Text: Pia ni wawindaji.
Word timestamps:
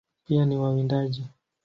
Pia 0.25 0.45
ni 0.45 0.57
wawindaji. 0.57 1.27